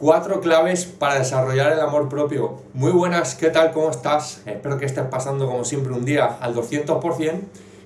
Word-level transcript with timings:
Cuatro 0.00 0.40
claves 0.40 0.86
para 0.86 1.18
desarrollar 1.18 1.74
el 1.74 1.80
amor 1.80 2.08
propio. 2.08 2.62
Muy 2.72 2.90
buenas, 2.90 3.34
¿qué 3.34 3.50
tal? 3.50 3.70
¿Cómo 3.70 3.90
estás? 3.90 4.40
Espero 4.46 4.78
que 4.78 4.86
estés 4.86 5.04
pasando 5.04 5.46
como 5.46 5.62
siempre 5.62 5.92
un 5.92 6.06
día 6.06 6.38
al 6.40 6.54
200% 6.54 7.40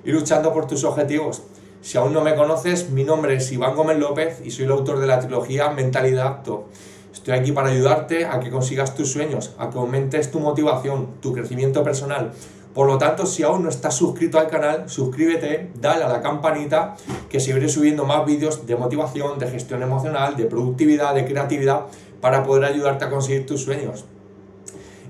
y 0.05 0.13
luchando 0.13 0.53
por 0.53 0.69
tus 0.69 0.85
objetivos. 0.85 1.43
Si 1.83 1.99
aún 1.99 2.13
no 2.13 2.21
me 2.21 2.37
conoces, 2.37 2.91
mi 2.91 3.03
nombre 3.03 3.35
es 3.35 3.51
Iván 3.51 3.75
Gómez 3.75 3.99
López 3.99 4.41
y 4.45 4.53
soy 4.53 4.67
el 4.67 4.71
autor 4.71 5.01
de 5.01 5.09
la 5.09 5.19
trilogía 5.19 5.71
Mentalidad 5.71 6.29
Apto. 6.29 6.67
Estoy 7.13 7.35
aquí 7.35 7.51
para 7.51 7.71
ayudarte 7.71 8.27
a 8.27 8.39
que 8.39 8.49
consigas 8.49 8.95
tus 8.95 9.11
sueños, 9.11 9.51
a 9.59 9.71
que 9.71 9.79
aumentes 9.79 10.31
tu 10.31 10.39
motivación, 10.39 11.15
tu 11.21 11.33
crecimiento 11.33 11.83
personal. 11.83 12.31
Por 12.75 12.89
lo 12.89 12.99
tanto, 12.99 13.25
si 13.25 13.45
aún 13.45 13.62
no 13.62 13.69
estás 13.69 13.95
suscrito 13.95 14.37
al 14.37 14.49
canal, 14.49 14.91
suscríbete, 14.91 15.71
dale 15.81 16.03
a 16.03 16.09
la 16.09 16.21
campanita, 16.21 16.96
que 17.31 17.39
seguiré 17.39 17.69
subiendo 17.69 18.05
más 18.05 18.27
vídeos 18.27 18.67
de 18.67 18.75
motivación, 18.75 19.39
de 19.39 19.46
gestión 19.46 19.85
emocional, 19.85 20.37
de 20.37 20.46
productividad, 20.46 21.15
de 21.15 21.25
creatividad, 21.25 21.83
para 22.25 22.43
poder 22.43 22.64
ayudarte 22.64 23.04
a 23.04 23.11
conseguir 23.11 23.45
tus 23.45 23.61
sueños. 23.61 24.06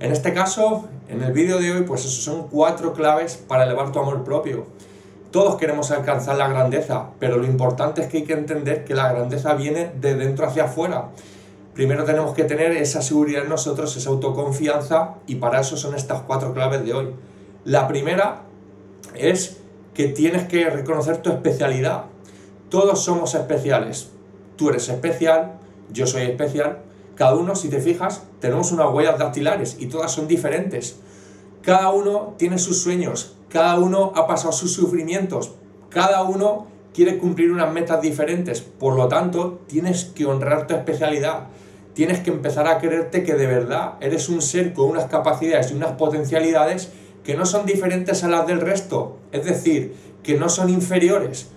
En 0.00 0.10
este 0.10 0.34
caso, 0.34 0.88
en 1.09 1.22
el 1.22 1.30
vídeo 1.30 1.60
de 1.60 1.70
hoy, 1.70 1.82
pues 1.82 2.00
esos 2.00 2.24
son 2.24 2.48
cuatro 2.48 2.92
claves 2.92 3.36
para 3.36 3.62
elevar 3.62 3.92
tu 3.92 4.00
amor 4.00 4.24
propio. 4.24 4.66
Todos 5.30 5.55
queremos 5.55 5.92
alcanzar 5.92 6.36
la 6.36 6.48
grandeza, 6.48 7.10
pero 7.20 7.36
lo 7.36 7.46
importante 7.46 8.02
es 8.02 8.08
que 8.08 8.16
hay 8.16 8.24
que 8.24 8.32
entender 8.32 8.84
que 8.84 8.96
la 8.96 9.12
grandeza 9.12 9.55
viene 9.55 9.92
de 10.00 10.16
dentro 10.16 10.45
hacia 10.45 10.64
afuera 10.64 11.10
primero 11.72 12.05
tenemos 12.05 12.34
que 12.34 12.45
tener 12.45 12.72
esa 12.72 13.00
seguridad 13.02 13.44
en 13.44 13.48
nosotros, 13.48 13.96
esa 13.96 14.10
autoconfianza, 14.10 15.16
y 15.27 15.36
para 15.36 15.60
eso 15.60 15.77
son 15.77 15.94
estas 15.94 16.22
cuatro 16.22 16.55
claves 16.55 16.84
de 16.84 16.94
hoy. 16.94 17.08
La 17.64 17.86
primera 17.86 18.42
es 19.14 19.58
que 19.92 20.08
tienes 20.08 20.48
que 20.48 20.69
reconocer 20.69 21.19
tu 21.19 21.30
especialidad. 21.30 22.06
Todos 22.70 23.05
somos 23.05 23.34
especiales. 23.34 24.10
Tú 24.56 24.70
eres 24.70 24.88
especial, 24.88 25.52
yo 25.92 26.06
soy 26.06 26.22
especial. 26.22 26.78
Cada 27.14 27.34
uno, 27.34 27.54
si 27.54 27.68
te 27.68 27.80
fijas, 27.80 28.24
tenemos 28.41 28.73
unas 28.73 28.92
huellas 28.92 29.18
dactilares 29.18 29.77
y 29.78 29.86
todas 29.86 30.12
son 30.12 30.27
diferentes. 30.28 30.97
Cada 31.62 31.91
uno 31.91 32.34
tiene 32.36 32.58
sus 32.58 32.83
sueños, 32.83 33.36
cada 33.48 33.78
uno 33.78 34.12
ha 34.14 34.27
pasado 34.27 34.52
sus 34.52 34.72
sufrimientos, 34.72 35.52
cada 35.91 36.22
uno 36.22 36.66
quiere 36.92 37.19
cumplir 37.19 37.52
unas 37.52 37.72
metas 37.72 38.02
diferentes. 38.02 38.61
Por 38.61 38.97
lo 38.97 39.08
tanto, 39.08 39.61
tienes 39.66 40.05
que 40.05 40.27
honrar 40.27 40.66
tu 40.66 40.74
especialidad 40.74 41.48
tienes 41.94 42.20
que 42.20 42.30
empezar 42.30 42.66
a 42.66 42.78
creerte 42.78 43.22
que 43.22 43.34
de 43.34 43.46
verdad 43.46 43.94
eres 44.00 44.28
un 44.28 44.42
ser 44.42 44.74
con 44.74 44.91
unas 44.91 45.06
capacidades 45.06 45.70
y 45.70 45.74
unas 45.74 45.92
potencialidades 45.92 46.91
que 47.22 47.36
no 47.36 47.46
son 47.46 47.64
diferentes 47.64 48.22
a 48.22 48.28
las 48.28 48.46
del 48.46 48.61
resto, 48.61 49.19
es 49.33 49.44
decir, 49.44 49.94
que 50.22 50.36
no 50.36 50.48
son 50.48 50.69
inferiores. 50.69 51.48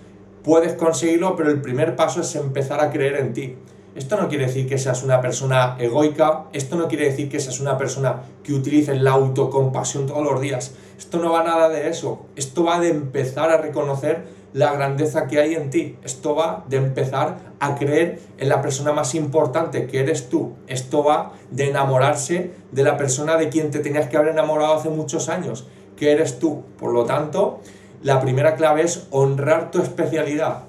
Puedes 0.42 0.72
conseguirlo, 0.74 1.36
pero 1.36 1.50
el 1.50 1.60
primer 1.60 1.94
paso 1.94 2.22
es 2.22 2.34
empezar 2.36 2.80
a 2.80 2.90
creer 2.90 3.16
en 3.16 3.32
ti. 3.34 3.56
Esto 3.98 4.16
no 4.16 4.28
quiere 4.28 4.46
decir 4.46 4.68
que 4.68 4.78
seas 4.78 5.02
una 5.02 5.20
persona 5.20 5.74
egoica, 5.80 6.44
esto 6.52 6.76
no 6.76 6.86
quiere 6.86 7.06
decir 7.06 7.28
que 7.28 7.40
seas 7.40 7.58
una 7.58 7.76
persona 7.76 8.22
que 8.44 8.54
utilice 8.54 8.94
la 8.94 9.10
autocompasión 9.10 10.06
todos 10.06 10.22
los 10.22 10.40
días. 10.40 10.72
Esto 10.96 11.18
no 11.18 11.32
va 11.32 11.42
nada 11.42 11.68
de 11.68 11.88
eso. 11.88 12.26
Esto 12.36 12.62
va 12.62 12.78
de 12.78 12.90
empezar 12.90 13.50
a 13.50 13.56
reconocer 13.56 14.22
la 14.52 14.72
grandeza 14.72 15.26
que 15.26 15.40
hay 15.40 15.56
en 15.56 15.70
ti. 15.70 15.96
Esto 16.04 16.36
va 16.36 16.64
de 16.68 16.76
empezar 16.76 17.38
a 17.58 17.74
creer 17.74 18.20
en 18.38 18.48
la 18.48 18.62
persona 18.62 18.92
más 18.92 19.16
importante 19.16 19.88
que 19.88 19.98
eres 19.98 20.28
tú. 20.28 20.52
Esto 20.68 21.02
va 21.02 21.32
de 21.50 21.68
enamorarse 21.68 22.52
de 22.70 22.82
la 22.84 22.96
persona 22.96 23.36
de 23.36 23.48
quien 23.48 23.72
te 23.72 23.80
tenías 23.80 24.08
que 24.08 24.16
haber 24.16 24.30
enamorado 24.30 24.74
hace 24.74 24.90
muchos 24.90 25.28
años, 25.28 25.66
que 25.96 26.12
eres 26.12 26.38
tú. 26.38 26.62
Por 26.78 26.92
lo 26.92 27.04
tanto, 27.04 27.58
la 28.04 28.20
primera 28.20 28.54
clave 28.54 28.82
es 28.82 29.08
honrar 29.10 29.72
tu 29.72 29.82
especialidad. 29.82 30.60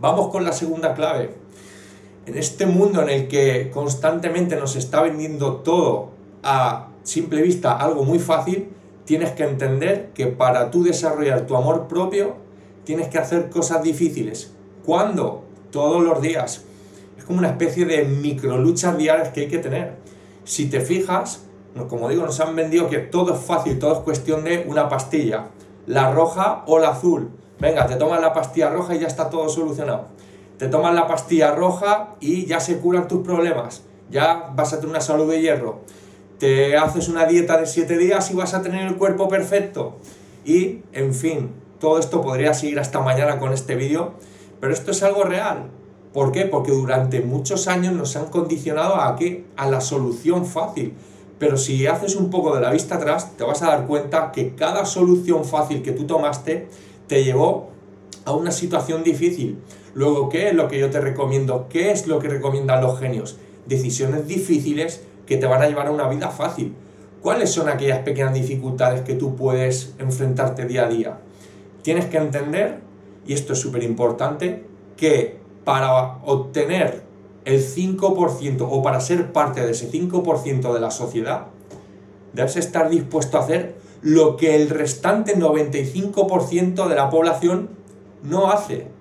Vamos 0.00 0.28
con 0.28 0.44
la 0.44 0.52
segunda 0.52 0.94
clave. 0.94 1.47
En 2.28 2.36
este 2.36 2.66
mundo 2.66 3.00
en 3.00 3.08
el 3.08 3.26
que 3.26 3.70
constantemente 3.70 4.56
nos 4.56 4.76
está 4.76 5.00
vendiendo 5.00 5.56
todo 5.60 6.10
a 6.42 6.88
simple 7.02 7.40
vista 7.40 7.74
algo 7.74 8.04
muy 8.04 8.18
fácil, 8.18 8.68
tienes 9.06 9.30
que 9.30 9.44
entender 9.44 10.10
que 10.12 10.26
para 10.26 10.70
tú 10.70 10.84
desarrollar 10.84 11.46
tu 11.46 11.56
amor 11.56 11.88
propio 11.88 12.36
tienes 12.84 13.08
que 13.08 13.16
hacer 13.16 13.48
cosas 13.48 13.82
difíciles. 13.82 14.52
¿Cuándo? 14.84 15.44
Todos 15.70 16.02
los 16.02 16.20
días. 16.20 16.64
Es 17.16 17.24
como 17.24 17.38
una 17.38 17.48
especie 17.48 17.86
de 17.86 18.04
micro 18.04 18.58
luchas 18.58 18.98
diarias 18.98 19.30
que 19.30 19.40
hay 19.40 19.48
que 19.48 19.56
tener. 19.56 19.94
Si 20.44 20.66
te 20.66 20.82
fijas, 20.82 21.44
como 21.88 22.10
digo, 22.10 22.26
nos 22.26 22.38
han 22.40 22.54
vendido 22.54 22.90
que 22.90 22.98
todo 22.98 23.32
es 23.32 23.40
fácil, 23.40 23.78
todo 23.78 23.94
es 23.94 24.00
cuestión 24.00 24.44
de 24.44 24.66
una 24.68 24.90
pastilla, 24.90 25.46
la 25.86 26.12
roja 26.12 26.62
o 26.66 26.78
la 26.78 26.90
azul. 26.90 27.30
Venga, 27.58 27.86
te 27.86 27.96
tomas 27.96 28.20
la 28.20 28.34
pastilla 28.34 28.68
roja 28.68 28.94
y 28.94 28.98
ya 28.98 29.06
está 29.06 29.30
todo 29.30 29.48
solucionado. 29.48 30.08
Te 30.58 30.66
tomas 30.66 30.92
la 30.92 31.06
pastilla 31.06 31.54
roja 31.54 32.16
y 32.20 32.46
ya 32.46 32.58
se 32.58 32.78
curan 32.78 33.06
tus 33.06 33.24
problemas. 33.24 33.82
Ya 34.10 34.50
vas 34.56 34.72
a 34.72 34.76
tener 34.76 34.90
una 34.90 35.00
salud 35.00 35.30
de 35.30 35.40
hierro. 35.40 35.80
Te 36.38 36.76
haces 36.76 37.08
una 37.08 37.26
dieta 37.26 37.58
de 37.58 37.66
7 37.66 37.96
días 37.96 38.30
y 38.32 38.34
vas 38.34 38.54
a 38.54 38.62
tener 38.62 38.86
el 38.86 38.96
cuerpo 38.96 39.28
perfecto. 39.28 39.98
Y, 40.44 40.80
en 40.92 41.14
fin, 41.14 41.50
todo 41.78 41.98
esto 42.00 42.22
podría 42.22 42.54
seguir 42.54 42.80
hasta 42.80 43.00
mañana 43.00 43.38
con 43.38 43.52
este 43.52 43.76
vídeo, 43.76 44.14
pero 44.60 44.72
esto 44.72 44.90
es 44.90 45.02
algo 45.04 45.22
real. 45.22 45.70
¿Por 46.12 46.32
qué? 46.32 46.44
Porque 46.44 46.72
durante 46.72 47.20
muchos 47.20 47.68
años 47.68 47.92
nos 47.94 48.16
han 48.16 48.26
condicionado 48.26 48.96
a 48.96 49.14
qué? 49.14 49.44
A 49.56 49.70
la 49.70 49.80
solución 49.80 50.44
fácil. 50.44 50.94
Pero 51.38 51.56
si 51.56 51.86
haces 51.86 52.16
un 52.16 52.30
poco 52.30 52.54
de 52.54 52.60
la 52.60 52.70
vista 52.70 52.96
atrás, 52.96 53.36
te 53.36 53.44
vas 53.44 53.62
a 53.62 53.66
dar 53.66 53.86
cuenta 53.86 54.32
que 54.32 54.56
cada 54.56 54.84
solución 54.86 55.44
fácil 55.44 55.82
que 55.82 55.92
tú 55.92 56.04
tomaste 56.04 56.68
te 57.06 57.22
llevó 57.22 57.70
a 58.24 58.32
una 58.32 58.50
situación 58.50 59.04
difícil. 59.04 59.58
Luego, 59.98 60.28
¿qué 60.28 60.48
es 60.48 60.54
lo 60.54 60.68
que 60.68 60.78
yo 60.78 60.90
te 60.90 61.00
recomiendo? 61.00 61.66
¿Qué 61.68 61.90
es 61.90 62.06
lo 62.06 62.20
que 62.20 62.28
recomiendan 62.28 62.80
los 62.80 63.00
genios? 63.00 63.36
Decisiones 63.66 64.28
difíciles 64.28 65.02
que 65.26 65.38
te 65.38 65.46
van 65.46 65.60
a 65.60 65.66
llevar 65.66 65.88
a 65.88 65.90
una 65.90 66.08
vida 66.08 66.30
fácil. 66.30 66.72
¿Cuáles 67.20 67.50
son 67.50 67.68
aquellas 67.68 67.98
pequeñas 67.98 68.32
dificultades 68.32 69.00
que 69.00 69.14
tú 69.14 69.34
puedes 69.34 69.94
enfrentarte 69.98 70.66
día 70.66 70.84
a 70.84 70.88
día? 70.88 71.18
tienes 71.88 72.04
que 72.04 72.18
entender, 72.18 72.80
y 73.26 73.32
esto 73.32 73.54
es 73.54 73.60
súper 73.60 73.82
importante, 73.82 74.64
que 74.98 75.38
para 75.64 76.18
obtener 76.24 77.02
el 77.46 77.64
5% 77.64 78.68
o 78.70 78.82
para 78.82 79.00
ser 79.00 79.32
parte 79.32 79.64
de 79.64 79.70
ese 79.72 79.90
5% 79.90 80.74
de 80.74 80.80
la 80.80 80.90
sociedad, 80.90 81.46
debes 82.34 82.56
estar 82.56 82.90
dispuesto 82.90 83.38
a 83.38 83.40
hacer 83.40 83.76
lo 84.02 84.36
que 84.36 84.54
el 84.54 84.68
restante 84.68 85.34
95% 85.34 86.88
de 86.88 86.94
la 86.94 87.08
población 87.08 87.70
no 88.22 88.50
hace. 88.50 88.97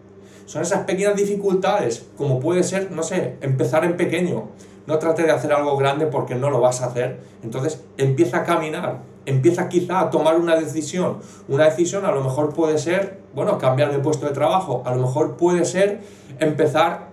Son 0.48 0.62
esas 0.62 0.86
pequeñas 0.86 1.18
dificultades, 1.18 2.06
como 2.18 2.40
puede 2.40 2.64
ser, 2.64 2.90
no 2.92 3.04
sé, 3.04 3.36
empezar 3.42 3.84
en 3.84 3.98
pequeño. 3.98 4.46
No 4.88 4.98
trate 4.98 5.24
de 5.24 5.32
hacer 5.32 5.52
algo 5.52 5.76
grande 5.76 6.06
porque 6.06 6.36
no 6.36 6.50
lo 6.50 6.62
vas 6.62 6.82
a 6.82 6.86
hacer. 6.86 7.20
Entonces 7.44 7.84
empieza 7.98 8.38
a 8.38 8.44
caminar, 8.46 9.02
empieza 9.26 9.68
quizá 9.68 10.00
a 10.00 10.10
tomar 10.10 10.38
una 10.38 10.56
decisión. 10.56 11.18
Una 11.50 11.66
decisión 11.66 12.06
a 12.06 12.12
lo 12.12 12.24
mejor 12.24 12.54
puede 12.54 12.78
ser, 12.78 13.20
bueno, 13.36 13.58
cambiar 13.58 13.92
de 13.92 14.00
puesto 14.00 14.26
de 14.26 14.32
trabajo, 14.32 14.84
a 14.86 14.96
lo 14.96 15.02
mejor 15.02 15.36
puede 15.36 15.66
ser 15.66 16.00
empezar 16.40 17.10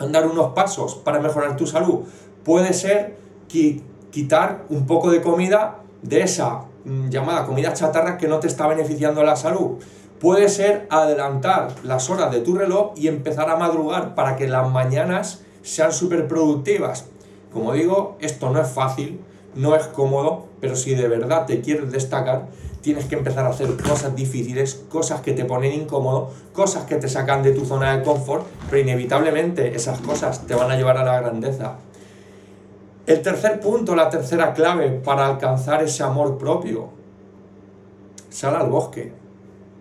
a 0.00 0.06
dar 0.06 0.26
unos 0.26 0.52
pasos 0.52 0.96
para 0.96 1.20
mejorar 1.20 1.56
tu 1.56 1.68
salud, 1.68 2.00
puede 2.42 2.72
ser 2.72 3.16
quitar 3.46 4.64
un 4.68 4.84
poco 4.84 5.12
de 5.12 5.22
comida 5.22 5.76
de 6.02 6.22
esa 6.22 6.64
mm, 6.84 7.08
llamada 7.08 7.46
comida 7.46 7.72
chatarra 7.72 8.18
que 8.18 8.26
no 8.26 8.40
te 8.40 8.48
está 8.48 8.66
beneficiando 8.66 9.22
la 9.22 9.36
salud. 9.36 9.78
Puede 10.20 10.48
ser 10.48 10.86
adelantar 10.90 11.72
las 11.82 12.08
horas 12.08 12.32
de 12.32 12.40
tu 12.40 12.54
reloj 12.54 12.92
y 12.96 13.08
empezar 13.08 13.50
a 13.50 13.56
madrugar 13.56 14.14
para 14.14 14.36
que 14.36 14.48
las 14.48 14.70
mañanas 14.70 15.42
sean 15.62 15.92
súper 15.92 16.28
productivas. 16.28 17.06
Como 17.52 17.72
digo, 17.72 18.16
esto 18.20 18.50
no 18.50 18.60
es 18.60 18.68
fácil, 18.68 19.20
no 19.54 19.76
es 19.76 19.86
cómodo, 19.88 20.46
pero 20.60 20.76
si 20.76 20.94
de 20.94 21.08
verdad 21.08 21.46
te 21.46 21.60
quieres 21.60 21.90
destacar, 21.90 22.46
tienes 22.80 23.06
que 23.06 23.14
empezar 23.14 23.46
a 23.46 23.50
hacer 23.50 23.76
cosas 23.76 24.14
difíciles, 24.14 24.84
cosas 24.90 25.20
que 25.22 25.32
te 25.32 25.44
ponen 25.44 25.72
incómodo, 25.72 26.30
cosas 26.52 26.84
que 26.84 26.96
te 26.96 27.08
sacan 27.08 27.42
de 27.42 27.52
tu 27.52 27.64
zona 27.64 27.96
de 27.96 28.04
confort, 28.04 28.46
pero 28.68 28.82
inevitablemente 28.82 29.74
esas 29.74 30.00
cosas 30.00 30.46
te 30.46 30.54
van 30.54 30.70
a 30.70 30.76
llevar 30.76 30.98
a 30.98 31.04
la 31.04 31.20
grandeza. 31.20 31.76
El 33.06 33.22
tercer 33.22 33.60
punto, 33.60 33.94
la 33.94 34.10
tercera 34.10 34.52
clave 34.52 34.90
para 34.90 35.26
alcanzar 35.26 35.82
ese 35.82 36.02
amor 36.02 36.36
propio, 36.36 36.90
sal 38.28 38.56
al 38.56 38.68
bosque. 38.68 39.12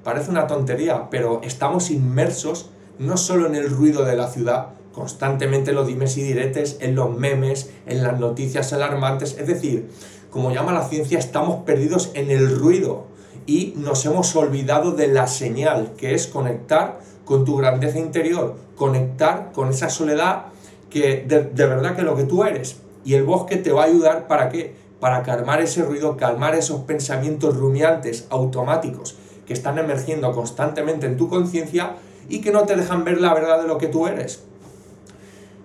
Parece 0.04 0.32
una 0.32 0.48
tontería, 0.48 1.10
pero 1.10 1.40
estamos 1.44 1.90
inmersos 1.90 2.70
no 3.00 3.18
solo 3.18 3.48
en 3.48 3.56
el 3.56 3.70
ruido 3.70 4.04
de 4.04 4.18
la 4.18 4.28
ciudad, 4.28 4.70
constantemente 4.92 5.72
los 5.72 5.88
dimes 5.88 6.18
y 6.18 6.24
diretes, 6.24 6.78
en 6.82 6.96
los 6.96 7.16
memes, 7.18 7.72
en 7.86 8.04
las 8.04 8.20
noticias 8.20 8.74
alarmantes. 8.74 9.38
Es 9.40 9.48
decir, 9.48 9.90
como 10.30 10.52
llama 10.52 10.74
la 10.74 10.88
ciencia, 10.88 11.18
estamos 11.18 11.64
perdidos 11.64 12.12
en 12.16 12.32
el 12.32 12.58
ruido 12.58 13.06
y 13.46 13.74
nos 13.78 14.06
hemos 14.06 14.36
olvidado 14.36 14.92
de 14.92 15.08
la 15.08 15.28
señal, 15.28 15.94
que 15.98 16.14
es 16.14 16.28
conectar 16.28 17.00
con 17.26 17.46
tu 17.46 17.58
grandeza 17.58 17.98
interior, 17.98 18.58
conectar 18.76 19.52
con 19.54 19.70
esa 19.70 19.90
soledad 19.90 20.48
que 20.90 21.26
de, 21.28 21.40
verdad 21.66 21.96
que 21.96 22.04
lo 22.04 22.16
que 22.16 22.24
tú 22.24 22.44
eres. 22.44 22.78
Y 23.06 23.16
el 23.16 23.24
bosque 23.24 23.56
te 23.58 23.72
va 23.72 23.84
a 23.84 23.86
ayudar 23.86 24.28
para 24.28 24.50
qué? 24.50 24.76
Para 25.00 25.24
calmar 25.24 25.62
ese 25.62 25.84
ruido, 25.84 26.18
calmar 26.18 26.56
esos 26.56 26.82
pensamientos 26.82 27.58
rumiantes 27.58 28.28
automáticos 28.30 29.18
que 29.46 29.54
están 29.54 29.78
emergiendo 29.78 30.32
constantemente 30.34 31.06
en 31.06 31.18
tu 31.18 31.30
conciencia 31.30 31.96
y 32.30 32.42
que 32.42 32.52
no 32.52 32.64
te 32.64 32.76
dejan 32.76 33.04
ver 33.04 33.20
la 33.20 33.34
verdad 33.34 33.62
de 33.62 33.68
lo 33.68 33.78
que 33.78 33.88
tú 33.88 34.08
eres. 34.08 34.44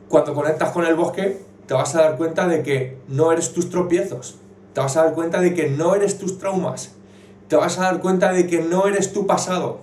Cuando 0.08 0.34
conectas 0.34 0.70
con 0.70 0.86
el 0.86 0.94
bosque, 0.94 1.42
te 1.66 1.74
vas 1.74 1.94
a 1.94 2.02
dar 2.02 2.16
cuenta 2.16 2.48
de 2.48 2.62
que 2.62 2.98
no 3.08 3.30
eres 3.30 3.52
tus 3.52 3.70
tropiezos, 3.70 4.36
te 4.72 4.80
vas 4.80 4.96
a 4.96 5.04
dar 5.04 5.14
cuenta 5.14 5.40
de 5.40 5.54
que 5.54 5.68
no 5.68 5.94
eres 5.94 6.18
tus 6.18 6.38
traumas, 6.38 6.92
te 7.48 7.56
vas 7.56 7.78
a 7.78 7.82
dar 7.82 8.00
cuenta 8.00 8.32
de 8.32 8.46
que 8.46 8.62
no 8.62 8.86
eres 8.86 9.12
tu 9.12 9.26
pasado, 9.26 9.80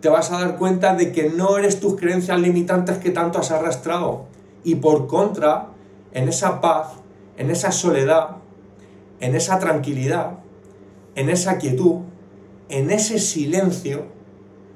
te 0.00 0.08
vas 0.08 0.30
a 0.30 0.38
dar 0.38 0.56
cuenta 0.56 0.94
de 0.94 1.12
que 1.12 1.30
no 1.30 1.58
eres 1.58 1.80
tus 1.80 1.96
creencias 1.96 2.40
limitantes 2.40 2.98
que 2.98 3.10
tanto 3.10 3.38
has 3.38 3.50
arrastrado. 3.50 4.24
Y 4.64 4.76
por 4.76 5.06
contra, 5.06 5.68
en 6.12 6.28
esa 6.28 6.60
paz, 6.60 6.92
en 7.36 7.50
esa 7.50 7.72
soledad, 7.72 8.36
en 9.20 9.34
esa 9.34 9.58
tranquilidad, 9.58 10.38
en 11.14 11.30
esa 11.30 11.58
quietud, 11.58 12.02
en 12.68 12.90
ese 12.90 13.18
silencio, 13.18 14.04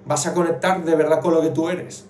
vas 0.06 0.26
a 0.26 0.34
conectar 0.34 0.84
de 0.84 0.94
verdad 0.94 1.20
con 1.20 1.34
lo 1.34 1.40
que 1.40 1.50
tú 1.50 1.68
eres. 1.68 2.04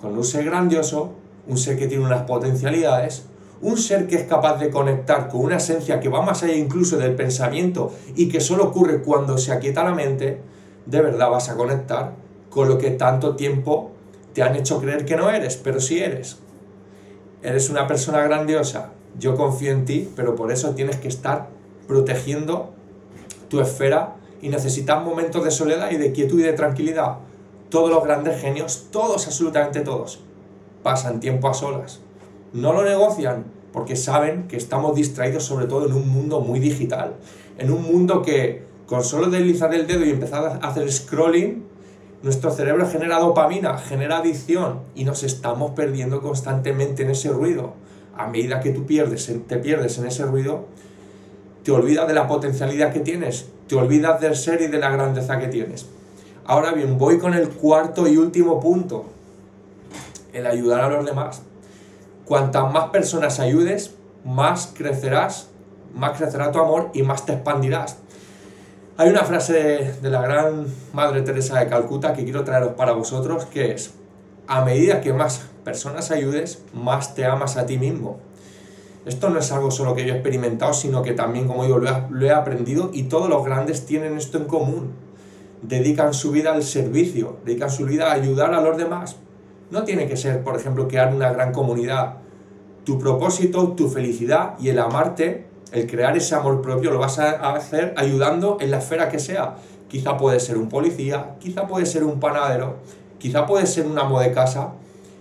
Con 0.00 0.16
un 0.16 0.24
ser 0.24 0.44
grandioso, 0.44 1.12
un 1.46 1.58
ser 1.58 1.78
que 1.78 1.86
tiene 1.86 2.04
unas 2.04 2.22
potencialidades, 2.22 3.24
un 3.60 3.76
ser 3.76 4.06
que 4.06 4.16
es 4.16 4.24
capaz 4.24 4.58
de 4.58 4.70
conectar 4.70 5.28
con 5.28 5.40
una 5.40 5.56
esencia 5.56 6.00
que 6.00 6.08
va 6.08 6.22
más 6.22 6.42
allá 6.42 6.54
incluso 6.54 6.96
del 6.96 7.14
pensamiento 7.14 7.92
y 8.14 8.28
que 8.28 8.40
solo 8.40 8.64
ocurre 8.64 9.02
cuando 9.02 9.38
se 9.38 9.52
aquieta 9.52 9.82
la 9.82 9.94
mente, 9.94 10.40
de 10.86 11.00
verdad 11.02 11.30
vas 11.30 11.48
a 11.48 11.56
conectar 11.56 12.12
con 12.50 12.68
lo 12.68 12.78
que 12.78 12.90
tanto 12.90 13.36
tiempo 13.36 13.90
te 14.32 14.42
han 14.42 14.54
hecho 14.56 14.80
creer 14.80 15.04
que 15.04 15.16
no 15.16 15.30
eres, 15.30 15.56
pero 15.56 15.80
sí 15.80 15.98
eres. 15.98 16.38
Eres 17.42 17.70
una 17.70 17.86
persona 17.86 18.22
grandiosa, 18.22 18.92
yo 19.18 19.36
confío 19.36 19.72
en 19.72 19.84
ti, 19.84 20.08
pero 20.14 20.34
por 20.34 20.52
eso 20.52 20.74
tienes 20.74 20.96
que 20.96 21.08
estar 21.08 21.48
protegiendo 21.86 22.74
tu 23.48 23.60
esfera 23.60 24.14
y 24.40 24.48
necesitas 24.48 25.02
momentos 25.02 25.44
de 25.44 25.50
soledad 25.50 25.90
y 25.90 25.96
de 25.96 26.12
quietud 26.12 26.40
y 26.40 26.44
de 26.44 26.52
tranquilidad. 26.52 27.18
Todos 27.70 27.90
los 27.90 28.04
grandes 28.04 28.40
genios, 28.40 28.86
todos, 28.90 29.26
absolutamente 29.26 29.80
todos, 29.80 30.20
pasan 30.82 31.20
tiempo 31.20 31.48
a 31.48 31.54
solas 31.54 32.00
no 32.52 32.72
lo 32.72 32.84
negocian 32.84 33.44
porque 33.72 33.96
saben 33.96 34.48
que 34.48 34.56
estamos 34.56 34.96
distraídos 34.96 35.44
sobre 35.44 35.66
todo 35.66 35.86
en 35.86 35.92
un 35.92 36.08
mundo 36.08 36.40
muy 36.40 36.58
digital, 36.58 37.14
en 37.58 37.70
un 37.70 37.82
mundo 37.82 38.22
que 38.22 38.66
con 38.86 39.04
solo 39.04 39.28
deslizar 39.28 39.74
el 39.74 39.86
dedo 39.86 40.04
y 40.04 40.10
empezar 40.10 40.58
a 40.62 40.66
hacer 40.66 40.90
scrolling, 40.90 41.64
nuestro 42.22 42.50
cerebro 42.50 42.88
genera 42.88 43.20
dopamina, 43.20 43.76
genera 43.76 44.18
adicción 44.18 44.80
y 44.94 45.04
nos 45.04 45.22
estamos 45.22 45.72
perdiendo 45.72 46.20
constantemente 46.22 47.02
en 47.02 47.10
ese 47.10 47.28
ruido. 47.28 47.74
A 48.16 48.26
medida 48.26 48.60
que 48.60 48.70
tú 48.70 48.86
pierdes, 48.86 49.30
te 49.46 49.56
pierdes 49.58 49.98
en 49.98 50.06
ese 50.06 50.24
ruido, 50.24 50.66
te 51.68 51.72
olvidas 51.72 52.08
de 52.08 52.14
la 52.14 52.26
potencialidad 52.26 52.94
que 52.94 53.00
tienes, 53.00 53.46
te 53.66 53.76
olvidas 53.76 54.22
del 54.22 54.34
ser 54.34 54.62
y 54.62 54.68
de 54.68 54.78
la 54.78 54.88
grandeza 54.88 55.38
que 55.38 55.48
tienes. 55.48 55.84
Ahora 56.46 56.72
bien, 56.72 56.96
voy 56.96 57.18
con 57.18 57.34
el 57.34 57.50
cuarto 57.50 58.08
y 58.08 58.16
último 58.16 58.58
punto, 58.58 59.04
el 60.32 60.46
ayudar 60.46 60.80
a 60.80 60.88
los 60.88 61.04
demás. 61.04 61.42
Cuantas 62.24 62.72
más 62.72 62.88
personas 62.88 63.38
ayudes, 63.38 63.94
más 64.24 64.72
crecerás, 64.74 65.50
más 65.94 66.16
crecerá 66.16 66.50
tu 66.50 66.58
amor 66.58 66.88
y 66.94 67.02
más 67.02 67.26
te 67.26 67.34
expandirás. 67.34 67.98
Hay 68.96 69.10
una 69.10 69.24
frase 69.24 69.94
de 70.00 70.10
la 70.10 70.22
gran 70.22 70.64
Madre 70.94 71.20
Teresa 71.20 71.58
de 71.58 71.68
Calcuta 71.68 72.14
que 72.14 72.24
quiero 72.24 72.44
traeros 72.44 72.72
para 72.76 72.92
vosotros, 72.92 73.44
que 73.44 73.72
es, 73.72 73.92
a 74.46 74.64
medida 74.64 75.02
que 75.02 75.12
más 75.12 75.42
personas 75.64 76.10
ayudes, 76.12 76.62
más 76.72 77.14
te 77.14 77.26
amas 77.26 77.58
a 77.58 77.66
ti 77.66 77.76
mismo. 77.76 78.26
Esto 79.06 79.30
no 79.30 79.38
es 79.38 79.50
algo 79.52 79.70
solo 79.70 79.94
que 79.94 80.04
yo 80.04 80.12
he 80.12 80.16
experimentado, 80.16 80.72
sino 80.72 81.02
que 81.02 81.12
también, 81.12 81.46
como 81.46 81.64
digo, 81.64 81.78
lo 81.78 82.26
he, 82.26 82.30
aprendido 82.30 82.90
y 82.92 83.04
todos 83.04 83.28
los 83.28 83.44
grandes 83.44 83.86
tienen 83.86 84.16
esto 84.16 84.38
en 84.38 84.44
común. 84.44 84.92
Dedican 85.62 86.14
su 86.14 86.30
vida 86.30 86.52
al 86.52 86.62
servicio, 86.62 87.38
dedican 87.44 87.70
su 87.70 87.84
vida 87.84 88.10
a 88.10 88.12
ayudar 88.12 88.54
a 88.54 88.60
los 88.60 88.76
demás, 88.76 89.16
no 89.70 89.84
tiene 89.84 90.08
que 90.08 90.16
ser, 90.16 90.42
por 90.42 90.56
ejemplo, 90.56 90.88
crear 90.88 91.14
una 91.14 91.30
gran 91.30 91.52
comunidad. 91.52 92.16
Tu 92.84 92.98
propósito, 92.98 93.72
tu 93.72 93.88
felicidad 93.88 94.54
y 94.58 94.70
el 94.70 94.78
amarte, 94.78 95.46
el 95.72 95.86
crear 95.86 96.16
ese 96.16 96.34
amor 96.34 96.62
propio, 96.62 96.90
lo 96.90 96.98
vas 96.98 97.18
a 97.18 97.52
hacer 97.52 97.92
ayudando 97.96 98.56
en 98.60 98.70
la 98.70 98.78
esfera 98.78 99.10
que 99.10 99.18
sea. 99.18 99.56
Quizá 99.88 100.16
puede 100.16 100.40
ser 100.40 100.56
un 100.56 100.68
policía, 100.68 101.36
quizá 101.38 101.66
puede 101.66 101.84
ser 101.86 102.04
un 102.04 102.18
panadero, 102.18 102.76
quizá 103.18 103.46
puede 103.46 103.66
ser 103.66 103.86
un 103.86 103.98
amo 103.98 104.20
de 104.20 104.32
casa. 104.32 104.72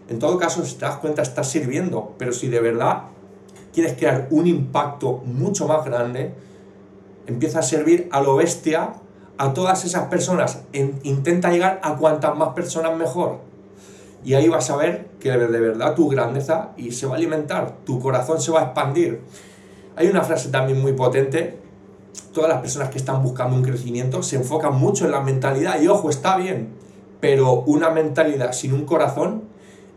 En 0.08 0.20
todo 0.20 0.38
caso, 0.38 0.66
si 0.66 0.76
te 0.76 0.86
das 0.86 0.98
cuenta, 0.98 1.22
estás 1.22 1.50
sirviendo. 1.50 2.14
Pero 2.18 2.32
si 2.32 2.48
de 2.48 2.62
verdad 2.62 3.04
quieres 3.78 3.96
crear 3.96 4.28
un 4.32 4.48
impacto 4.48 5.22
mucho 5.24 5.68
más 5.68 5.86
grande, 5.86 6.34
empieza 7.28 7.60
a 7.60 7.62
servir 7.62 8.10
a 8.12 8.22
lo 8.22 8.36
bestia 8.38 8.94
a 9.38 9.54
todas 9.54 9.86
esas 9.86 10.08
personas. 10.08 10.64
intenta 10.74 11.52
llegar 11.52 11.80
a 11.84 11.96
cuantas 11.96 12.36
más 12.36 12.56
personas 12.56 12.98
mejor 12.98 13.38
y 14.26 14.34
ahí 14.34 14.50
vas 14.50 14.72
a 14.72 14.78
ver 14.78 15.10
que 15.20 15.30
de 15.30 15.60
verdad 15.60 15.94
tu 15.94 16.10
grandeza 16.10 16.72
y 16.76 16.90
se 16.90 17.06
va 17.06 17.14
a 17.14 17.18
alimentar, 17.18 17.76
tu 17.86 18.00
corazón 18.00 18.42
se 18.42 18.52
va 18.52 18.62
a 18.62 18.64
expandir. 18.64 19.22
Hay 19.96 20.08
una 20.08 20.24
frase 20.24 20.50
también 20.50 20.82
muy 20.82 20.94
potente, 20.94 21.60
todas 22.34 22.50
las 22.50 22.62
personas 22.62 22.90
que 22.90 22.98
están 22.98 23.22
buscando 23.22 23.56
un 23.56 23.62
crecimiento 23.62 24.24
se 24.24 24.38
enfocan 24.38 24.74
mucho 24.74 25.06
en 25.06 25.12
la 25.12 25.22
mentalidad 25.22 25.80
y 25.80 25.88
ojo, 25.88 26.10
está 26.10 26.36
bien, 26.36 26.70
pero 27.20 27.62
una 27.68 27.92
mentalidad 27.92 28.54
sin 28.54 28.74
un 28.74 28.86
corazón 28.86 29.44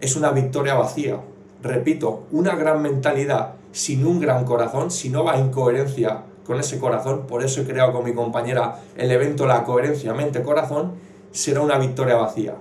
es 0.02 0.16
una 0.16 0.32
victoria 0.32 0.74
vacía. 0.74 1.18
Repito, 1.62 2.24
una 2.32 2.56
gran 2.56 2.80
mentalidad 2.80 3.54
sin 3.72 4.06
un 4.06 4.20
gran 4.20 4.44
corazón, 4.44 4.90
si 4.90 5.10
no 5.10 5.24
va 5.24 5.38
en 5.38 5.50
coherencia 5.50 6.22
con 6.46 6.58
ese 6.58 6.78
corazón, 6.78 7.26
por 7.26 7.44
eso 7.44 7.60
he 7.60 7.64
creado 7.64 7.92
con 7.92 8.04
mi 8.04 8.14
compañera 8.14 8.80
el 8.96 9.10
evento 9.10 9.46
La 9.46 9.62
coherencia 9.64 10.14
mente-corazón, 10.14 10.94
será 11.30 11.60
una 11.60 11.78
victoria 11.78 12.16
vacía. 12.16 12.54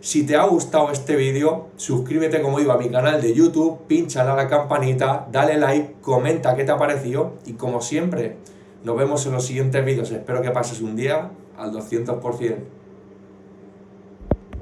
Si 0.00 0.24
te 0.24 0.34
ha 0.36 0.44
gustado 0.44 0.90
este 0.90 1.14
vídeo, 1.14 1.66
suscríbete 1.76 2.40
como 2.40 2.58
digo 2.58 2.72
a 2.72 2.78
mi 2.78 2.88
canal 2.88 3.20
de 3.20 3.34
YouTube, 3.34 3.80
pincha 3.86 4.22
a 4.22 4.34
la 4.34 4.48
campanita, 4.48 5.28
dale 5.30 5.58
like, 5.58 5.96
comenta 6.00 6.56
qué 6.56 6.64
te 6.64 6.72
ha 6.72 6.78
parecido 6.78 7.34
y 7.44 7.52
como 7.52 7.82
siempre, 7.82 8.38
nos 8.82 8.96
vemos 8.96 9.26
en 9.26 9.32
los 9.32 9.44
siguientes 9.44 9.84
vídeos. 9.84 10.10
Espero 10.10 10.40
que 10.40 10.50
pases 10.50 10.80
un 10.80 10.96
día 10.96 11.30
al 11.58 11.72
200%. 11.72 12.79